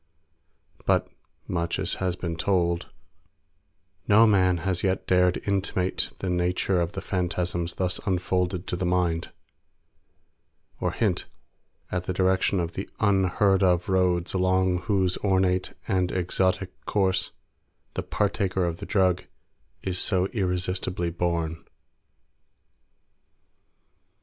But 0.87 1.09
much 1.47 1.77
as 1.77 1.93
has 2.01 2.15
been 2.15 2.35
told, 2.35 2.89
no 4.07 4.25
man 4.25 4.57
has 4.65 4.81
yet 4.81 5.05
dared 5.05 5.39
intimate 5.45 6.09
the 6.17 6.27
nature 6.27 6.81
of 6.81 6.93
the 6.93 7.03
phantasms 7.03 7.75
thus 7.75 7.99
unfolded 8.07 8.65
to 8.65 8.75
the 8.75 8.83
mind, 8.87 9.31
or 10.79 10.91
hint 10.91 11.27
at 11.91 12.05
the 12.05 12.13
direction 12.13 12.59
of 12.59 12.73
the 12.73 12.89
unheard 12.99 13.61
of 13.61 13.89
roads 13.89 14.33
along 14.33 14.79
whose 14.89 15.17
ornate 15.19 15.73
and 15.87 16.11
exotic 16.11 16.83
course 16.87 17.31
the 17.93 18.01
partaker 18.01 18.65
of 18.65 18.77
the 18.77 18.87
drug 18.87 19.25
is 19.83 19.99
so 19.99 20.25
irresistibly 20.29 21.11
borne. 21.11 21.63